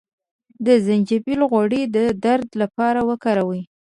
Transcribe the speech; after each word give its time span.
د 0.65 0.67
زنجبیل 0.85 1.41
غوړي 1.51 1.81
د 1.95 1.97
درد 2.25 2.49
لپاره 2.61 2.99
وکاروئ 3.09 3.61